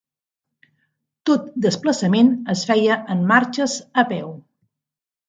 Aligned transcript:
Tot 1.29 1.51
desplaçament 1.65 2.31
es 2.53 2.63
feia 2.71 2.97
en 3.17 3.21
marxes 3.33 3.77
a 4.05 4.05
peu. 4.15 4.33